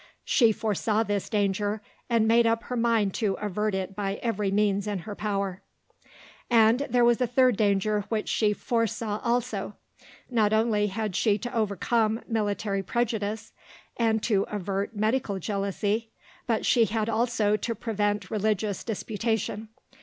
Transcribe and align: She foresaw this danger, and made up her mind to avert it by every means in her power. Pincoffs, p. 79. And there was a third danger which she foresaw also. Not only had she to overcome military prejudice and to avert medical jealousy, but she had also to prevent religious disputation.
She 0.25 0.51
foresaw 0.51 1.03
this 1.03 1.29
danger, 1.29 1.79
and 2.09 2.27
made 2.27 2.47
up 2.47 2.63
her 2.63 2.75
mind 2.75 3.13
to 3.13 3.35
avert 3.35 3.75
it 3.75 3.95
by 3.95 4.15
every 4.23 4.49
means 4.49 4.87
in 4.87 5.05
her 5.05 5.13
power. 5.13 5.61
Pincoffs, 6.49 6.49
p. 6.49 6.53
79. 6.55 6.67
And 6.87 6.93
there 6.95 7.05
was 7.05 7.21
a 7.21 7.27
third 7.27 7.55
danger 7.55 8.05
which 8.09 8.27
she 8.27 8.51
foresaw 8.51 9.19
also. 9.19 9.75
Not 10.27 10.53
only 10.53 10.87
had 10.87 11.15
she 11.15 11.37
to 11.37 11.55
overcome 11.55 12.21
military 12.27 12.81
prejudice 12.81 13.53
and 13.95 14.23
to 14.23 14.41
avert 14.49 14.95
medical 14.95 15.37
jealousy, 15.37 16.09
but 16.47 16.65
she 16.65 16.85
had 16.85 17.07
also 17.07 17.55
to 17.57 17.75
prevent 17.75 18.31
religious 18.31 18.83
disputation. 18.83 19.69